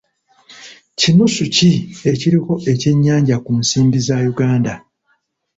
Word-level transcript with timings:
Kinusu 0.99 1.43
ki 1.55 1.71
ekiriko 2.11 2.53
ekyenyanja 2.71 3.35
ku 3.45 3.51
nsimbi 3.61 3.99
za 4.07 4.17
Uganda? 4.31 4.73